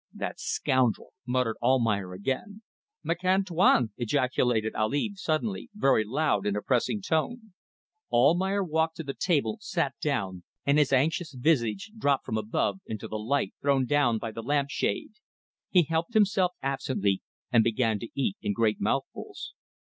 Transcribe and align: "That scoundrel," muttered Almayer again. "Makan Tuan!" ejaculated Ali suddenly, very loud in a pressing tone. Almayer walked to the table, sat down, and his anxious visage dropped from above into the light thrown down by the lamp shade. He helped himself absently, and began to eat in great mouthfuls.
"That 0.15 0.39
scoundrel," 0.39 1.13
muttered 1.27 1.57
Almayer 1.61 2.11
again. 2.13 2.63
"Makan 3.03 3.43
Tuan!" 3.43 3.91
ejaculated 3.97 4.73
Ali 4.73 5.11
suddenly, 5.13 5.69
very 5.75 6.03
loud 6.03 6.47
in 6.47 6.55
a 6.55 6.61
pressing 6.63 7.03
tone. 7.03 7.53
Almayer 8.11 8.63
walked 8.63 8.97
to 8.97 9.03
the 9.03 9.13
table, 9.13 9.59
sat 9.61 9.93
down, 10.01 10.41
and 10.65 10.79
his 10.79 10.91
anxious 10.91 11.33
visage 11.35 11.91
dropped 11.95 12.25
from 12.25 12.39
above 12.39 12.79
into 12.87 13.07
the 13.07 13.19
light 13.19 13.53
thrown 13.61 13.85
down 13.85 14.17
by 14.17 14.31
the 14.31 14.41
lamp 14.41 14.71
shade. 14.71 15.11
He 15.69 15.83
helped 15.83 16.15
himself 16.15 16.53
absently, 16.63 17.21
and 17.51 17.63
began 17.63 17.99
to 17.99 18.09
eat 18.19 18.37
in 18.41 18.53
great 18.53 18.81
mouthfuls. 18.81 19.53